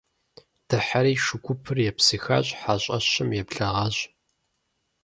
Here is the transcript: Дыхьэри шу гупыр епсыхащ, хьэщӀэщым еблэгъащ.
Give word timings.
Дыхьэри 0.67 1.13
шу 1.23 1.37
гупыр 1.43 1.77
епсыхащ, 1.91 2.47
хьэщӀэщым 2.59 3.29
еблэгъащ. 3.41 3.95